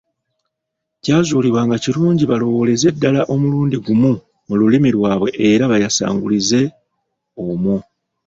[1.03, 4.11] Kyazuulibwa nga kirungi balowooleze ddala omulundi gumu
[4.47, 6.61] mu lulimi lwabwe era baayasangulize
[7.47, 7.77] omwo.